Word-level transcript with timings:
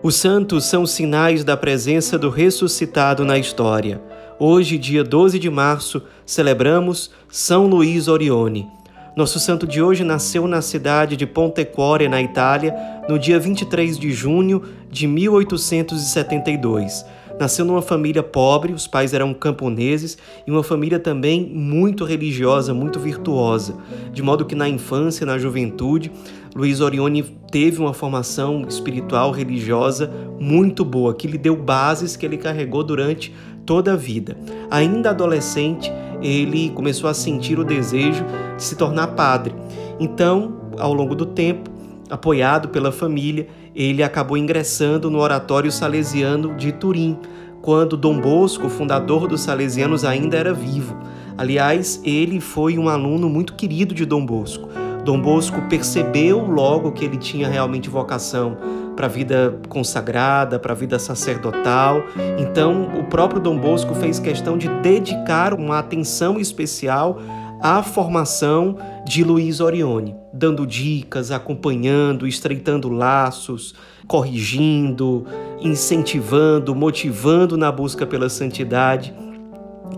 Os 0.00 0.14
santos 0.14 0.66
são 0.66 0.86
sinais 0.86 1.42
da 1.42 1.56
presença 1.56 2.16
do 2.16 2.30
ressuscitado 2.30 3.24
na 3.24 3.36
história. 3.36 4.00
Hoje, 4.38 4.78
dia 4.78 5.02
12 5.02 5.40
de 5.40 5.50
março, 5.50 6.00
celebramos 6.24 7.10
São 7.28 7.66
Luís 7.66 8.06
Orione. 8.06 8.68
Nosso 9.16 9.40
santo 9.40 9.66
de 9.66 9.82
hoje 9.82 10.04
nasceu 10.04 10.46
na 10.46 10.62
cidade 10.62 11.16
de 11.16 11.26
Pontecore, 11.26 12.06
na 12.08 12.22
Itália, 12.22 12.72
no 13.08 13.18
dia 13.18 13.40
23 13.40 13.98
de 13.98 14.12
junho 14.12 14.62
de 14.88 15.08
1872. 15.08 17.04
Nasceu 17.38 17.64
numa 17.64 17.82
família 17.82 18.22
pobre, 18.22 18.72
os 18.72 18.86
pais 18.86 19.14
eram 19.14 19.32
camponeses, 19.32 20.18
e 20.46 20.50
uma 20.50 20.62
família 20.62 20.98
também 20.98 21.46
muito 21.46 22.04
religiosa, 22.04 22.74
muito 22.74 22.98
virtuosa. 22.98 23.76
De 24.12 24.22
modo 24.22 24.44
que 24.44 24.54
na 24.54 24.68
infância, 24.68 25.24
na 25.24 25.38
juventude, 25.38 26.10
Luiz 26.54 26.80
Orione 26.80 27.22
teve 27.50 27.80
uma 27.80 27.94
formação 27.94 28.64
espiritual, 28.68 29.30
religiosa 29.30 30.10
muito 30.40 30.84
boa, 30.84 31.14
que 31.14 31.28
lhe 31.28 31.38
deu 31.38 31.54
bases 31.54 32.16
que 32.16 32.26
ele 32.26 32.36
carregou 32.36 32.82
durante 32.82 33.32
toda 33.64 33.92
a 33.92 33.96
vida. 33.96 34.36
Ainda 34.70 35.10
adolescente, 35.10 35.92
ele 36.20 36.70
começou 36.70 37.08
a 37.08 37.14
sentir 37.14 37.58
o 37.58 37.64
desejo 37.64 38.24
de 38.56 38.62
se 38.62 38.74
tornar 38.74 39.08
padre. 39.08 39.54
Então, 40.00 40.72
ao 40.76 40.92
longo 40.92 41.14
do 41.14 41.26
tempo, 41.26 41.77
apoiado 42.10 42.68
pela 42.68 42.90
família, 42.90 43.46
ele 43.74 44.02
acabou 44.02 44.36
ingressando 44.36 45.10
no 45.10 45.18
Oratório 45.18 45.70
Salesiano 45.70 46.54
de 46.56 46.72
Turim, 46.72 47.18
quando 47.62 47.96
Dom 47.96 48.20
Bosco, 48.20 48.68
fundador 48.68 49.26
dos 49.26 49.42
Salesianos, 49.42 50.04
ainda 50.04 50.36
era 50.36 50.54
vivo. 50.54 50.96
Aliás, 51.36 52.00
ele 52.04 52.40
foi 52.40 52.78
um 52.78 52.88
aluno 52.88 53.28
muito 53.28 53.54
querido 53.54 53.94
de 53.94 54.04
Dom 54.04 54.24
Bosco. 54.24 54.68
Dom 55.04 55.20
Bosco 55.20 55.60
percebeu 55.68 56.40
logo 56.46 56.92
que 56.92 57.04
ele 57.04 57.16
tinha 57.16 57.48
realmente 57.48 57.88
vocação 57.88 58.56
para 58.96 59.06
a 59.06 59.08
vida 59.08 59.58
consagrada, 59.68 60.58
para 60.58 60.72
a 60.72 60.76
vida 60.76 60.98
sacerdotal. 60.98 62.02
Então, 62.38 62.90
o 62.98 63.04
próprio 63.04 63.40
Dom 63.40 63.56
Bosco 63.56 63.94
fez 63.94 64.18
questão 64.18 64.58
de 64.58 64.68
dedicar 64.82 65.54
uma 65.54 65.78
atenção 65.78 66.38
especial 66.40 67.18
à 67.60 67.82
formação 67.82 68.76
de 69.04 69.24
Luiz 69.24 69.60
Orione, 69.60 70.14
dando 70.32 70.66
dicas, 70.66 71.30
acompanhando, 71.30 72.26
estreitando 72.26 72.88
laços, 72.88 73.74
corrigindo, 74.06 75.26
incentivando, 75.60 76.74
motivando 76.74 77.56
na 77.56 77.70
busca 77.70 78.06
pela 78.06 78.28
santidade. 78.28 79.14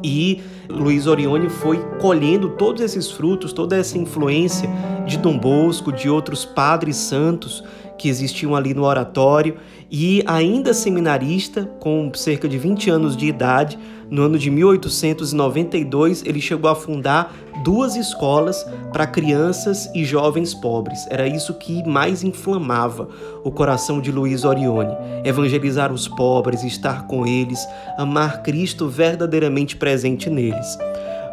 E 0.03 0.41
Luiz 0.69 1.07
Orione 1.07 1.49
foi 1.49 1.79
colhendo 2.01 2.51
todos 2.51 2.81
esses 2.81 3.11
frutos, 3.11 3.53
toda 3.53 3.77
essa 3.77 3.99
influência 3.99 4.69
de 5.07 5.19
Dom 5.19 5.39
Bosco, 5.39 5.93
de 5.93 6.09
outros 6.09 6.45
padres 6.45 6.97
santos 6.97 7.63
que 8.01 8.09
existiam 8.09 8.57
ali 8.57 8.73
no 8.73 8.85
oratório, 8.85 9.59
e 9.91 10.23
ainda 10.27 10.73
seminarista, 10.73 11.67
com 11.79 12.11
cerca 12.15 12.49
de 12.49 12.57
20 12.57 12.89
anos 12.89 13.15
de 13.15 13.27
idade, 13.27 13.79
no 14.09 14.23
ano 14.23 14.39
de 14.39 14.51
1892, 14.51 16.25
ele 16.25 16.41
chegou 16.41 16.71
a 16.71 16.75
fundar 16.75 17.31
duas 17.63 17.97
escolas 17.97 18.67
para 18.91 19.07
crianças 19.07 19.91
e 19.95 20.03
jovens 20.03 20.55
pobres. 20.55 21.07
Era 21.11 21.29
isso 21.29 21.53
que 21.55 21.87
mais 21.87 22.25
inflamava 22.25 23.07
o 23.45 23.51
coração 23.51 24.01
de 24.01 24.11
Luiz 24.11 24.45
Orione: 24.45 24.97
evangelizar 25.23 25.93
os 25.93 26.09
pobres, 26.09 26.65
estar 26.65 27.07
com 27.07 27.27
eles, 27.27 27.61
amar 27.99 28.43
Cristo 28.43 28.89
verdadeiramente 28.89 29.77
presente 29.77 30.31
neles. 30.31 30.79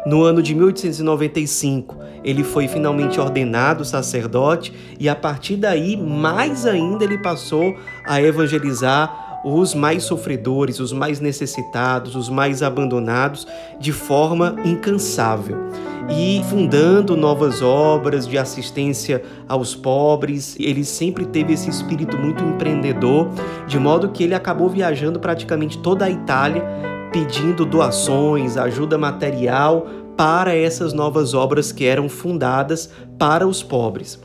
No 0.06 0.22
ano 0.22 0.42
de 0.42 0.54
1895, 0.54 1.96
ele 2.24 2.44
foi 2.44 2.68
finalmente 2.68 3.20
ordenado 3.20 3.84
sacerdote 3.84 4.72
e 4.98 5.08
a 5.08 5.14
partir 5.14 5.56
daí, 5.56 5.96
mais 5.96 6.66
ainda, 6.66 7.04
ele 7.04 7.18
passou 7.18 7.74
a 8.06 8.22
evangelizar 8.22 9.40
os 9.44 9.74
mais 9.74 10.04
sofredores, 10.04 10.80
os 10.80 10.92
mais 10.92 11.20
necessitados, 11.20 12.16
os 12.16 12.28
mais 12.28 12.62
abandonados 12.62 13.46
de 13.78 13.92
forma 13.92 14.56
incansável. 14.64 15.56
E 16.10 16.42
fundando 16.48 17.14
novas 17.14 17.60
obras 17.60 18.26
de 18.26 18.38
assistência 18.38 19.22
aos 19.46 19.74
pobres, 19.74 20.56
ele 20.58 20.82
sempre 20.82 21.26
teve 21.26 21.52
esse 21.52 21.68
espírito 21.68 22.16
muito 22.16 22.42
empreendedor, 22.42 23.28
de 23.66 23.78
modo 23.78 24.08
que 24.08 24.24
ele 24.24 24.34
acabou 24.34 24.70
viajando 24.70 25.20
praticamente 25.20 25.78
toda 25.78 26.06
a 26.06 26.10
Itália 26.10 26.64
pedindo 27.12 27.64
doações, 27.64 28.56
ajuda 28.56 28.98
material 28.98 29.86
para 30.16 30.54
essas 30.54 30.92
novas 30.92 31.32
obras 31.32 31.70
que 31.72 31.84
eram 31.84 32.08
fundadas 32.08 32.90
para 33.18 33.46
os 33.46 33.62
pobres. 33.62 34.20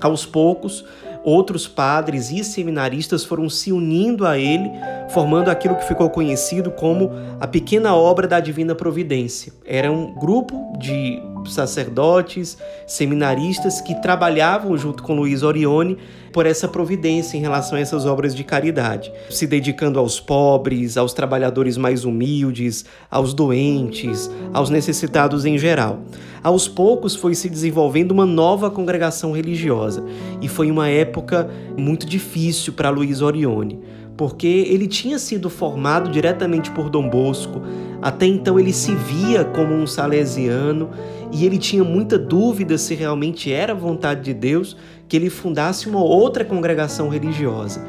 Aos 0.00 0.26
poucos, 0.26 0.84
outros 1.24 1.66
padres 1.66 2.30
e 2.30 2.44
seminaristas 2.44 3.24
foram 3.24 3.48
se 3.48 3.72
unindo 3.72 4.26
a 4.26 4.36
ele, 4.36 4.70
formando 5.10 5.48
aquilo 5.48 5.76
que 5.76 5.86
ficou 5.86 6.10
conhecido 6.10 6.70
como 6.70 7.10
a 7.40 7.46
Pequena 7.46 7.94
Obra 7.94 8.26
da 8.26 8.40
Divina 8.40 8.74
Providência. 8.74 9.52
Era 9.64 9.90
um 9.90 10.14
grupo 10.14 10.76
de 10.78 11.20
sacerdotes, 11.46 12.58
seminaristas 12.86 13.80
que 13.80 13.94
trabalhavam 14.00 14.76
junto 14.76 15.02
com 15.02 15.14
Luiz 15.14 15.42
Orione 15.42 15.98
por 16.32 16.46
essa 16.46 16.66
providência 16.66 17.36
em 17.36 17.40
relação 17.40 17.76
a 17.76 17.80
essas 17.80 18.06
obras 18.06 18.34
de 18.34 18.42
caridade, 18.42 19.12
se 19.30 19.46
dedicando 19.46 19.98
aos 19.98 20.18
pobres, 20.18 20.96
aos 20.96 21.12
trabalhadores 21.12 21.76
mais 21.76 22.04
humildes, 22.04 22.84
aos 23.10 23.34
doentes, 23.34 24.30
aos 24.52 24.70
necessitados 24.70 25.44
em 25.44 25.58
geral. 25.58 26.00
Aos 26.42 26.66
poucos 26.66 27.14
foi 27.14 27.34
se 27.34 27.48
desenvolvendo 27.48 28.10
uma 28.10 28.26
nova 28.26 28.70
congregação 28.70 29.32
religiosa 29.32 30.04
e 30.40 30.48
foi 30.48 30.70
uma 30.70 30.88
época 30.88 31.48
muito 31.76 32.06
difícil 32.06 32.72
para 32.72 32.90
Luiz 32.90 33.20
Orione 33.20 33.80
porque 34.16 34.46
ele 34.46 34.86
tinha 34.86 35.18
sido 35.18 35.48
formado 35.48 36.10
diretamente 36.10 36.70
por 36.70 36.90
Dom 36.90 37.08
Bosco. 37.08 37.62
Até 38.00 38.26
então 38.26 38.58
ele 38.58 38.72
se 38.72 38.94
via 38.94 39.44
como 39.44 39.74
um 39.74 39.86
salesiano 39.86 40.90
e 41.32 41.46
ele 41.46 41.58
tinha 41.58 41.82
muita 41.82 42.18
dúvida 42.18 42.76
se 42.76 42.94
realmente 42.94 43.52
era 43.52 43.74
vontade 43.74 44.22
de 44.22 44.34
Deus 44.34 44.76
que 45.08 45.16
ele 45.16 45.30
fundasse 45.30 45.88
uma 45.88 46.02
outra 46.02 46.44
congregação 46.44 47.08
religiosa. 47.08 47.86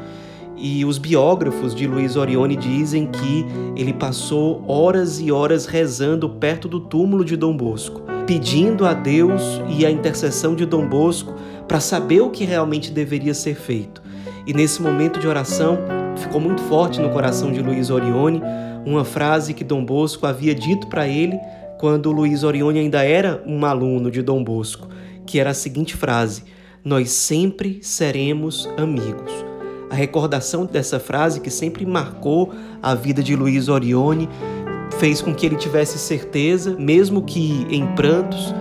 E 0.56 0.84
os 0.84 0.98
biógrafos 0.98 1.74
de 1.74 1.86
Luiz 1.86 2.16
Orione 2.16 2.56
dizem 2.56 3.06
que 3.06 3.44
ele 3.76 3.92
passou 3.92 4.64
horas 4.68 5.20
e 5.20 5.30
horas 5.32 5.66
rezando 5.66 6.28
perto 6.28 6.68
do 6.68 6.80
túmulo 6.80 7.24
de 7.24 7.36
Dom 7.36 7.56
Bosco, 7.56 8.02
pedindo 8.26 8.86
a 8.86 8.94
Deus 8.94 9.60
e 9.68 9.84
a 9.84 9.90
intercessão 9.90 10.54
de 10.54 10.64
Dom 10.64 10.88
Bosco 10.88 11.34
para 11.66 11.80
saber 11.80 12.20
o 12.20 12.30
que 12.30 12.44
realmente 12.44 12.92
deveria 12.92 13.34
ser 13.34 13.56
feito. 13.56 14.00
E 14.46 14.52
nesse 14.52 14.80
momento 14.80 15.18
de 15.18 15.26
oração, 15.26 15.78
ficou 16.24 16.40
muito 16.40 16.62
forte 16.62 17.00
no 17.00 17.10
coração 17.10 17.52
de 17.52 17.60
Luiz 17.60 17.90
Orione 17.90 18.40
uma 18.86 19.04
frase 19.04 19.52
que 19.52 19.62
Dom 19.62 19.84
Bosco 19.84 20.26
havia 20.26 20.54
dito 20.54 20.86
para 20.86 21.06
ele 21.06 21.38
quando 21.78 22.10
Luiz 22.10 22.42
Orione 22.42 22.78
ainda 22.78 23.04
era 23.04 23.42
um 23.46 23.64
aluno 23.64 24.10
de 24.10 24.22
Dom 24.22 24.42
Bosco, 24.42 24.88
que 25.26 25.38
era 25.38 25.50
a 25.50 25.54
seguinte 25.54 25.94
frase: 25.94 26.44
Nós 26.82 27.10
sempre 27.10 27.78
seremos 27.82 28.68
amigos. 28.76 29.32
A 29.90 29.94
recordação 29.94 30.64
dessa 30.64 30.98
frase, 30.98 31.40
que 31.40 31.50
sempre 31.50 31.84
marcou 31.84 32.52
a 32.82 32.94
vida 32.94 33.22
de 33.22 33.36
Luiz 33.36 33.68
Orione, 33.68 34.28
fez 34.98 35.20
com 35.20 35.34
que 35.34 35.44
ele 35.44 35.56
tivesse 35.56 35.98
certeza, 35.98 36.74
mesmo 36.78 37.22
que 37.22 37.66
em 37.70 37.86
prantos, 37.94 38.54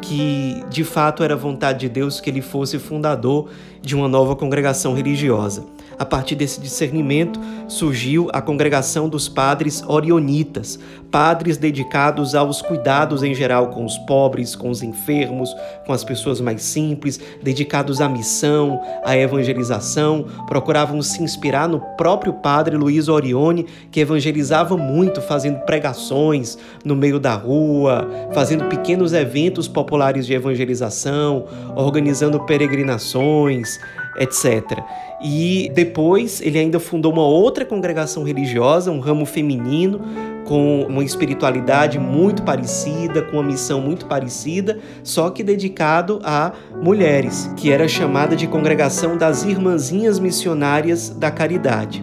que 0.00 0.64
de 0.70 0.84
fato 0.84 1.22
era 1.22 1.36
vontade 1.36 1.80
de 1.80 1.88
Deus 1.90 2.18
que 2.18 2.30
ele 2.30 2.40
fosse 2.40 2.78
fundador 2.78 3.50
de 3.82 3.94
uma 3.94 4.08
nova 4.08 4.34
congregação 4.34 4.94
religiosa. 4.94 5.66
A 6.00 6.04
partir 6.06 6.34
desse 6.34 6.58
discernimento 6.62 7.38
surgiu 7.68 8.30
a 8.32 8.40
congregação 8.40 9.06
dos 9.06 9.28
padres 9.28 9.84
orionitas, 9.86 10.78
padres 11.10 11.58
dedicados 11.58 12.34
aos 12.34 12.62
cuidados 12.62 13.22
em 13.22 13.34
geral 13.34 13.68
com 13.68 13.84
os 13.84 13.98
pobres, 13.98 14.56
com 14.56 14.70
os 14.70 14.82
enfermos, 14.82 15.54
com 15.84 15.92
as 15.92 16.02
pessoas 16.02 16.40
mais 16.40 16.62
simples, 16.62 17.20
dedicados 17.42 18.00
à 18.00 18.08
missão, 18.08 18.80
à 19.04 19.14
evangelização, 19.14 20.24
procuravam 20.46 21.02
se 21.02 21.22
inspirar 21.22 21.68
no 21.68 21.80
próprio 21.98 22.32
padre 22.32 22.78
Luiz 22.78 23.06
Orione, 23.06 23.66
que 23.92 24.00
evangelizava 24.00 24.78
muito, 24.78 25.20
fazendo 25.20 25.60
pregações 25.66 26.56
no 26.82 26.96
meio 26.96 27.20
da 27.20 27.34
rua, 27.34 28.08
fazendo 28.32 28.64
pequenos 28.70 29.12
eventos 29.12 29.68
populares 29.68 30.26
de 30.26 30.32
evangelização, 30.32 31.44
organizando 31.76 32.40
peregrinações, 32.46 33.78
etc. 34.16 34.80
E 35.22 35.70
depois 35.74 36.40
ele 36.40 36.58
ainda 36.58 36.80
fundou 36.80 37.12
uma 37.12 37.26
outra 37.26 37.64
congregação 37.64 38.22
religiosa, 38.22 38.90
um 38.90 39.00
ramo 39.00 39.26
feminino, 39.26 40.00
com 40.44 40.82
uma 40.88 41.04
espiritualidade 41.04 41.98
muito 41.98 42.42
parecida, 42.42 43.22
com 43.22 43.36
uma 43.36 43.42
missão 43.42 43.80
muito 43.80 44.06
parecida, 44.06 44.78
só 45.04 45.30
que 45.30 45.42
dedicado 45.42 46.20
a 46.24 46.52
mulheres, 46.82 47.50
que 47.56 47.70
era 47.70 47.86
chamada 47.86 48.34
de 48.34 48.46
Congregação 48.46 49.16
das 49.16 49.44
Irmãzinhas 49.44 50.18
Missionárias 50.18 51.10
da 51.10 51.30
Caridade. 51.30 52.02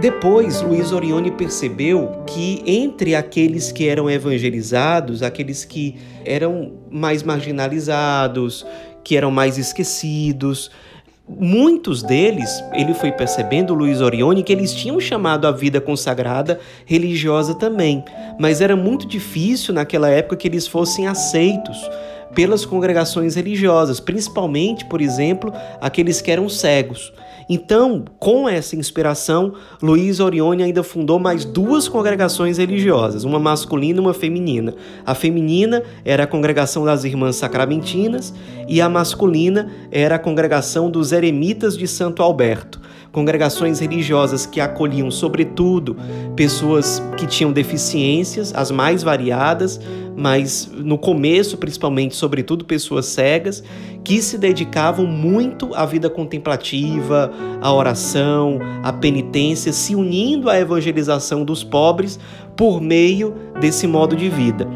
Depois, 0.00 0.60
Luiz 0.60 0.92
Orione 0.92 1.30
percebeu 1.30 2.22
que 2.26 2.62
entre 2.66 3.14
aqueles 3.14 3.72
que 3.72 3.88
eram 3.88 4.10
evangelizados, 4.10 5.22
aqueles 5.22 5.64
que 5.64 5.96
eram 6.26 6.72
mais 6.90 7.22
marginalizados, 7.22 8.66
que 9.02 9.16
eram 9.16 9.30
mais 9.30 9.56
esquecidos, 9.56 10.70
Muitos 11.26 12.02
deles, 12.02 12.62
ele 12.74 12.92
foi 12.92 13.10
percebendo, 13.10 13.72
Luiz 13.72 14.02
Orione, 14.02 14.42
que 14.42 14.52
eles 14.52 14.74
tinham 14.74 15.00
chamado 15.00 15.46
a 15.46 15.50
vida 15.50 15.80
consagrada 15.80 16.60
religiosa 16.84 17.54
também, 17.54 18.04
mas 18.38 18.60
era 18.60 18.76
muito 18.76 19.06
difícil 19.06 19.72
naquela 19.72 20.10
época 20.10 20.36
que 20.36 20.46
eles 20.46 20.66
fossem 20.66 21.06
aceitos 21.06 21.78
pelas 22.34 22.66
congregações 22.66 23.34
religiosas, 23.34 24.00
principalmente, 24.00 24.84
por 24.86 25.00
exemplo, 25.00 25.52
aqueles 25.80 26.20
que 26.20 26.30
eram 26.30 26.48
cegos. 26.48 27.12
Então, 27.48 28.04
com 28.18 28.48
essa 28.48 28.74
inspiração, 28.74 29.54
Luiz 29.82 30.18
Orione 30.18 30.62
ainda 30.62 30.82
fundou 30.82 31.18
mais 31.18 31.44
duas 31.44 31.88
congregações 31.88 32.58
religiosas, 32.58 33.24
uma 33.24 33.38
masculina 33.38 33.98
e 33.98 34.00
uma 34.00 34.14
feminina. 34.14 34.74
A 35.04 35.14
feminina 35.14 35.82
era 36.04 36.24
a 36.24 36.26
congregação 36.26 36.84
das 36.84 37.04
Irmãs 37.04 37.36
Sacramentinas 37.36 38.32
e 38.66 38.80
a 38.80 38.88
masculina 38.88 39.70
era 39.90 40.14
a 40.14 40.18
congregação 40.18 40.90
dos 40.90 41.12
Eremitas 41.12 41.76
de 41.76 41.86
Santo 41.86 42.22
Alberto 42.22 42.80
congregações 43.14 43.78
religiosas 43.78 44.44
que 44.44 44.60
acolhiam, 44.60 45.08
sobretudo, 45.08 45.96
pessoas 46.34 47.00
que 47.16 47.28
tinham 47.28 47.52
deficiências, 47.52 48.52
as 48.52 48.72
mais 48.72 49.04
variadas, 49.04 49.80
mas 50.16 50.70
no 50.72 50.96
começo, 50.96 51.56
principalmente, 51.56 52.14
sobretudo, 52.14 52.64
pessoas 52.64 53.06
cegas, 53.06 53.62
que 54.02 54.20
se 54.20 54.38
dedicavam 54.38 55.06
muito 55.06 55.74
à 55.74 55.84
vida 55.86 56.10
contemplativa, 56.10 57.32
à 57.60 57.72
oração, 57.72 58.58
à 58.82 58.92
penitência, 58.92 59.72
se 59.72 59.94
unindo 59.94 60.48
à 60.48 60.58
evangelização 60.58 61.44
dos 61.44 61.64
pobres 61.64 62.18
por 62.56 62.80
meio 62.80 63.34
desse 63.60 63.86
modo 63.86 64.14
de 64.14 64.28
vida 64.28 64.68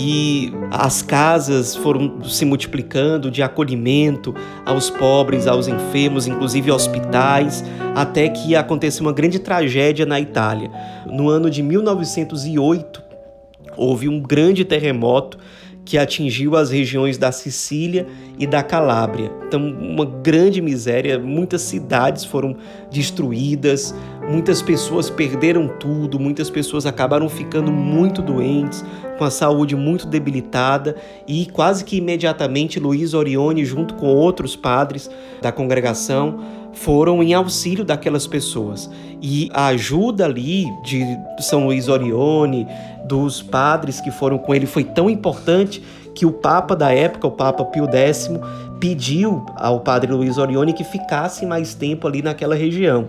e 0.00 0.52
as 0.70 1.02
casas 1.02 1.74
foram 1.74 2.22
se 2.22 2.44
multiplicando 2.44 3.32
de 3.32 3.42
acolhimento 3.42 4.32
aos 4.64 4.88
pobres, 4.88 5.48
aos 5.48 5.66
enfermos, 5.66 6.28
inclusive 6.28 6.70
hospitais, 6.70 7.64
até 7.96 8.28
que 8.28 8.54
aconteceu 8.54 9.04
uma 9.04 9.12
grande 9.12 9.40
tragédia 9.40 10.06
na 10.06 10.20
Itália. 10.20 10.70
No 11.04 11.28
ano 11.28 11.50
de 11.50 11.64
1908, 11.64 13.07
houve 13.78 14.08
um 14.08 14.20
grande 14.20 14.64
terremoto 14.64 15.38
que 15.88 15.96
atingiu 15.96 16.54
as 16.54 16.70
regiões 16.70 17.16
da 17.16 17.32
Sicília 17.32 18.06
e 18.38 18.46
da 18.46 18.62
Calábria. 18.62 19.32
Então, 19.46 19.58
uma 19.58 20.04
grande 20.04 20.60
miséria, 20.60 21.18
muitas 21.18 21.62
cidades 21.62 22.26
foram 22.26 22.54
destruídas, 22.90 23.94
muitas 24.28 24.60
pessoas 24.60 25.08
perderam 25.08 25.66
tudo, 25.66 26.20
muitas 26.20 26.50
pessoas 26.50 26.84
acabaram 26.84 27.26
ficando 27.26 27.72
muito 27.72 28.20
doentes, 28.20 28.84
com 29.16 29.24
a 29.24 29.30
saúde 29.30 29.74
muito 29.74 30.06
debilitada 30.06 30.94
e 31.26 31.46
quase 31.46 31.86
que 31.86 31.96
imediatamente 31.96 32.78
Luiz 32.78 33.14
Orione, 33.14 33.64
junto 33.64 33.94
com 33.94 34.08
outros 34.08 34.54
padres 34.54 35.10
da 35.40 35.50
congregação, 35.50 36.38
foram 36.78 37.22
em 37.22 37.34
auxílio 37.34 37.84
daquelas 37.84 38.26
pessoas. 38.26 38.90
E 39.20 39.50
a 39.52 39.66
ajuda 39.66 40.24
ali 40.24 40.66
de 40.82 41.04
São 41.40 41.66
Luís 41.66 41.88
Orione, 41.88 42.66
dos 43.04 43.42
padres 43.42 44.00
que 44.00 44.10
foram 44.10 44.38
com 44.38 44.54
ele, 44.54 44.66
foi 44.66 44.84
tão 44.84 45.10
importante 45.10 45.82
que 46.14 46.24
o 46.24 46.32
Papa 46.32 46.74
da 46.74 46.92
época, 46.92 47.26
o 47.26 47.30
Papa 47.30 47.64
Pio 47.64 47.86
X, 47.86 48.30
pediu 48.80 49.44
ao 49.56 49.80
padre 49.80 50.12
Luiz 50.12 50.38
Orione 50.38 50.72
que 50.72 50.84
ficasse 50.84 51.44
mais 51.44 51.74
tempo 51.74 52.06
ali 52.06 52.22
naquela 52.22 52.54
região. 52.54 53.08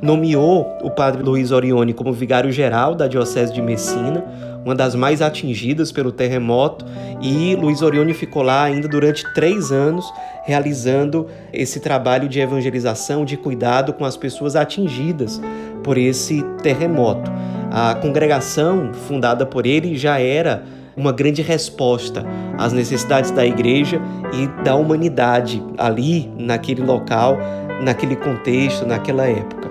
Nomeou 0.00 0.78
o 0.82 0.90
padre 0.90 1.22
Luiz 1.22 1.52
Orione 1.52 1.92
como 1.92 2.12
vigário-geral 2.12 2.94
da 2.94 3.06
Diocese 3.06 3.52
de 3.52 3.60
Messina, 3.60 4.24
uma 4.64 4.74
das 4.74 4.94
mais 4.94 5.22
atingidas 5.22 5.90
pelo 5.90 6.12
terremoto, 6.12 6.84
e 7.20 7.54
Luiz 7.56 7.82
Orione 7.82 8.14
ficou 8.14 8.42
lá 8.42 8.64
ainda 8.64 8.88
durante 8.88 9.24
três 9.34 9.72
anos, 9.72 10.12
realizando 10.44 11.26
esse 11.52 11.80
trabalho 11.80 12.28
de 12.28 12.40
evangelização, 12.40 13.24
de 13.24 13.36
cuidado 13.36 13.92
com 13.92 14.04
as 14.04 14.16
pessoas 14.16 14.56
atingidas 14.56 15.40
por 15.82 15.96
esse 15.96 16.42
terremoto. 16.62 17.30
A 17.70 17.94
congregação 17.94 18.92
fundada 18.92 19.46
por 19.46 19.66
ele 19.66 19.96
já 19.96 20.18
era 20.18 20.64
uma 20.96 21.12
grande 21.12 21.40
resposta 21.40 22.24
às 22.58 22.72
necessidades 22.72 23.30
da 23.30 23.46
igreja 23.46 24.00
e 24.32 24.46
da 24.62 24.74
humanidade 24.74 25.62
ali, 25.78 26.30
naquele 26.36 26.82
local, 26.82 27.38
naquele 27.82 28.16
contexto, 28.16 28.84
naquela 28.86 29.26
época. 29.26 29.69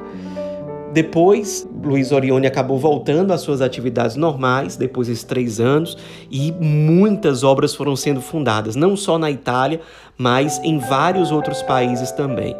Depois, 0.91 1.67
Luiz 1.83 2.11
Orione 2.11 2.47
acabou 2.47 2.79
voltando 2.79 3.31
às 3.31 3.41
suas 3.41 3.61
atividades 3.61 4.15
normais, 4.15 4.75
depois 4.75 5.07
desses 5.07 5.23
três 5.23 5.59
anos, 5.59 5.95
e 6.31 6.51
muitas 6.51 7.43
obras 7.43 7.75
foram 7.75 7.95
sendo 7.95 8.21
fundadas, 8.21 8.75
não 8.75 8.97
só 8.97 9.19
na 9.19 9.29
Itália, 9.29 9.81
mas 10.17 10.59
em 10.63 10.79
vários 10.79 11.31
outros 11.31 11.61
países 11.61 12.11
também. 12.11 12.55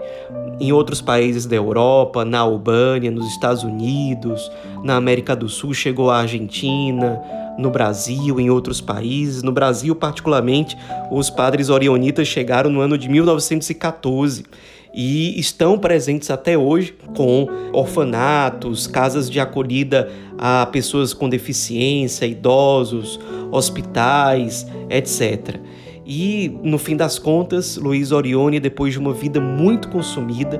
Em 0.60 0.72
outros 0.72 1.02
países 1.02 1.46
da 1.48 1.56
Europa, 1.56 2.24
na 2.24 2.40
Albânia, 2.40 3.10
nos 3.10 3.28
Estados 3.28 3.64
Unidos, 3.64 4.52
na 4.84 4.96
América 4.96 5.36
do 5.36 5.50
Sul, 5.50 5.74
chegou 5.74 6.12
à 6.12 6.20
Argentina, 6.20 7.20
no 7.60 7.70
Brasil, 7.70 8.40
em 8.40 8.50
outros 8.50 8.82
países. 8.82 9.44
No 9.44 9.52
Brasil, 9.52 9.96
particularmente, 9.96 10.78
os 11.12 11.30
padres 11.30 11.70
orionitas 11.70 12.28
chegaram 12.28 12.70
no 12.70 12.80
ano 12.80 12.98
de 12.98 13.10
1914 13.10 14.46
e 14.94 15.40
estão 15.40 15.78
presentes 15.78 16.32
até 16.32 16.58
hoje 16.58 16.96
com 17.16 17.48
orfanatos, 17.74 18.88
casas 18.88 19.30
de 19.30 19.40
acolhida 19.40 20.10
a 20.38 20.66
pessoas 20.66 21.14
com 21.14 21.30
deficiência, 21.30 22.26
idosos, 22.26 23.20
hospitais, 23.52 24.66
etc. 24.90 25.60
E 26.06 26.58
no 26.64 26.80
fim 26.80 26.96
das 26.96 27.20
contas, 27.20 27.78
Luiz 27.78 28.12
Orione, 28.12 28.60
depois 28.60 28.94
de 28.94 29.00
uma 29.00 29.14
vida 29.14 29.40
muito 29.40 29.90
consumida 29.90 30.58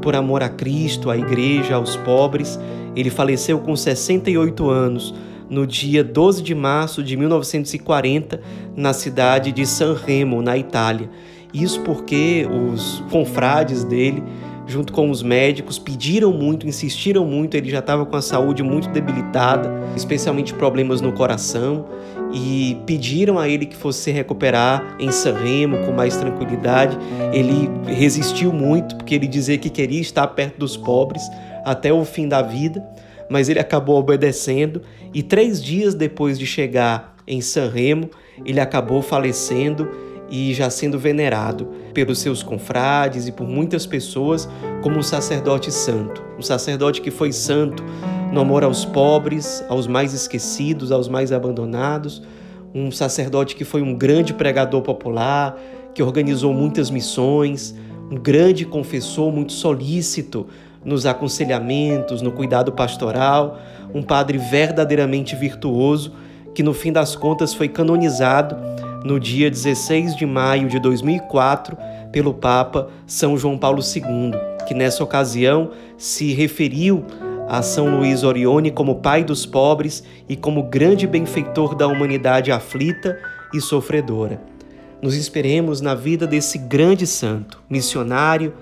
por 0.00 0.14
amor 0.14 0.42
a 0.44 0.48
Cristo, 0.48 1.10
à 1.10 1.16
igreja, 1.16 1.74
aos 1.74 1.96
pobres, 1.96 2.58
ele 2.94 3.10
faleceu 3.10 3.58
com 3.58 3.74
68 3.74 4.70
anos 4.70 5.12
no 5.52 5.66
dia 5.66 6.02
12 6.02 6.42
de 6.42 6.54
março 6.54 7.02
de 7.02 7.14
1940, 7.14 8.40
na 8.74 8.94
cidade 8.94 9.52
de 9.52 9.66
San 9.66 9.94
Remo, 9.94 10.40
na 10.40 10.56
Itália. 10.56 11.10
Isso 11.52 11.80
porque 11.80 12.48
os 12.50 13.04
confrades 13.10 13.84
dele, 13.84 14.24
junto 14.66 14.94
com 14.94 15.10
os 15.10 15.22
médicos, 15.22 15.78
pediram 15.78 16.32
muito, 16.32 16.66
insistiram 16.66 17.26
muito. 17.26 17.54
Ele 17.54 17.68
já 17.68 17.80
estava 17.80 18.06
com 18.06 18.16
a 18.16 18.22
saúde 18.22 18.62
muito 18.62 18.88
debilitada, 18.88 19.70
especialmente 19.94 20.54
problemas 20.54 21.02
no 21.02 21.12
coração, 21.12 21.84
e 22.32 22.78
pediram 22.86 23.38
a 23.38 23.46
ele 23.46 23.66
que 23.66 23.76
fosse 23.76 24.04
se 24.04 24.10
recuperar 24.10 24.96
em 24.98 25.12
San 25.12 25.34
Remo 25.34 25.84
com 25.84 25.92
mais 25.92 26.16
tranquilidade. 26.16 26.96
Ele 27.30 27.68
resistiu 27.86 28.54
muito, 28.54 28.96
porque 28.96 29.14
ele 29.14 29.26
dizia 29.26 29.58
que 29.58 29.68
queria 29.68 30.00
estar 30.00 30.26
perto 30.28 30.56
dos 30.60 30.78
pobres 30.78 31.22
até 31.62 31.92
o 31.92 32.06
fim 32.06 32.26
da 32.26 32.40
vida 32.40 32.82
mas 33.28 33.48
ele 33.48 33.58
acabou 33.58 33.98
obedecendo 33.98 34.82
e 35.12 35.22
três 35.22 35.62
dias 35.62 35.94
depois 35.94 36.38
de 36.38 36.46
chegar 36.46 37.16
em 37.26 37.40
San 37.40 37.68
Remo, 37.68 38.10
ele 38.44 38.60
acabou 38.60 39.02
falecendo 39.02 39.88
e 40.30 40.54
já 40.54 40.70
sendo 40.70 40.98
venerado 40.98 41.68
pelos 41.92 42.18
seus 42.18 42.42
confrades 42.42 43.28
e 43.28 43.32
por 43.32 43.46
muitas 43.46 43.84
pessoas 43.84 44.48
como 44.82 44.98
um 44.98 45.02
sacerdote 45.02 45.70
santo, 45.70 46.22
um 46.38 46.42
sacerdote 46.42 47.02
que 47.02 47.10
foi 47.10 47.32
santo 47.32 47.84
no 48.32 48.40
amor 48.40 48.64
aos 48.64 48.84
pobres, 48.84 49.62
aos 49.68 49.86
mais 49.86 50.14
esquecidos, 50.14 50.90
aos 50.90 51.06
mais 51.06 51.32
abandonados, 51.32 52.22
um 52.74 52.90
sacerdote 52.90 53.54
que 53.54 53.64
foi 53.64 53.82
um 53.82 53.94
grande 53.94 54.32
pregador 54.32 54.80
popular, 54.80 55.58
que 55.94 56.02
organizou 56.02 56.54
muitas 56.54 56.90
missões, 56.90 57.74
um 58.10 58.16
grande 58.16 58.64
confessor 58.64 59.30
muito 59.30 59.52
solícito 59.52 60.46
nos 60.84 61.06
aconselhamentos, 61.06 62.22
no 62.22 62.32
cuidado 62.32 62.72
pastoral, 62.72 63.58
um 63.94 64.02
padre 64.02 64.38
verdadeiramente 64.38 65.36
virtuoso 65.36 66.12
que 66.54 66.62
no 66.62 66.74
fim 66.74 66.92
das 66.92 67.16
contas 67.16 67.54
foi 67.54 67.68
canonizado 67.68 68.56
no 69.04 69.18
dia 69.18 69.50
16 69.50 70.14
de 70.16 70.26
maio 70.26 70.68
de 70.68 70.78
2004 70.78 71.76
pelo 72.10 72.34
Papa 72.34 72.88
São 73.06 73.36
João 73.36 73.56
Paulo 73.56 73.80
II, 73.80 74.32
que 74.66 74.74
nessa 74.74 75.02
ocasião 75.02 75.70
se 75.96 76.32
referiu 76.34 77.04
a 77.48 77.62
São 77.62 77.98
Luís 77.98 78.22
Orione 78.22 78.70
como 78.70 78.96
pai 78.96 79.24
dos 79.24 79.44
pobres 79.44 80.04
e 80.28 80.36
como 80.36 80.62
grande 80.62 81.06
benfeitor 81.06 81.74
da 81.74 81.86
humanidade 81.86 82.52
aflita 82.52 83.18
e 83.52 83.60
sofredora. 83.60 84.40
nos 85.02 85.16
inspiremos 85.16 85.80
na 85.80 85.96
vida 85.96 86.28
desse 86.28 86.56
grande 86.56 87.08
santo, 87.08 87.60
missionário, 87.68 88.54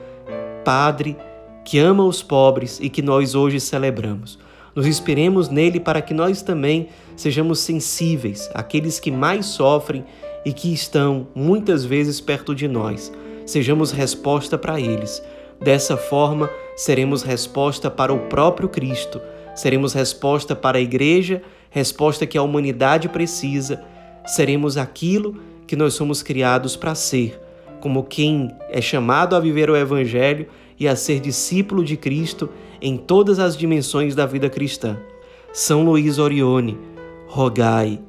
padre, 0.65 1.15
que 1.65 1.79
ama 1.79 2.05
os 2.05 2.23
pobres 2.23 2.79
e 2.81 2.89
que 2.89 3.03
nós 3.03 3.35
hoje 3.35 3.61
celebramos. 3.61 4.39
Nos 4.75 4.87
inspiremos 4.87 5.49
nele 5.49 5.81
para 5.81 6.01
que 6.01 6.15
nós 6.15 6.43
também 6.43 6.89
sejamos 7.17 7.61
sensíveis 7.61 8.49
àqueles 8.55 9.01
que 9.01 9.11
mais 9.11 9.47
sofrem 9.47 10.05
e 10.45 10.53
que 10.53 10.73
estão 10.73 11.29
muitas 11.35 11.85
vezes 11.85 12.21
perto 12.21 12.55
de 12.55 12.69
nós. 12.69 13.13
Sejamos 13.45 13.91
resposta 13.91 14.57
para 14.57 14.81
eles. 14.81 15.23
Dessa 15.61 15.97
forma, 15.97 16.49
seremos 16.77 17.23
resposta 17.23 17.91
para 17.91 18.13
o 18.13 18.21
próprio 18.21 18.69
Cristo, 18.69 19.21
seremos 19.55 19.93
resposta 19.93 20.57
para 20.57 20.79
a 20.79 20.81
igreja, 20.81 21.43
resposta 21.69 22.27
que 22.27 22.39
a 22.39 22.43
humanidade 22.43 23.09
precisa, 23.09 23.85
seremos 24.25 24.79
aquilo 24.79 25.37
que 25.67 25.77
nós 25.77 25.93
somos 25.93 26.23
criados 26.23 26.77
para 26.77 26.95
ser, 26.95 27.39
como 27.81 28.05
quem 28.05 28.51
é 28.71 28.81
chamado 28.81 29.37
a 29.37 29.41
viver 29.41 29.69
o 29.69 29.77
Evangelho 29.77 30.47
e 30.81 30.89
a 30.89 30.97
ser 30.97 31.21
discípulo 31.21 31.85
de 31.85 31.97
Cristo 31.99 32.49
em 32.81 32.97
todas 32.97 33.39
as 33.39 33.55
dimensões 33.55 34.15
da 34.15 34.25
vida 34.25 34.49
cristã. 34.49 34.99
São 35.53 35.85
Luís 35.85 36.19
Orione, 36.19 36.79
rogai 37.29 38.01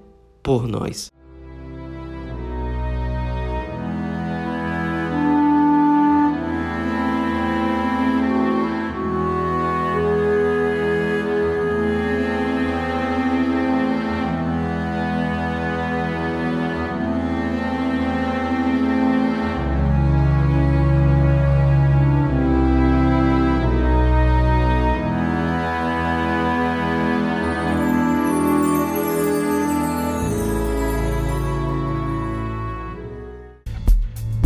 por 0.41 0.65
nós. 0.65 1.11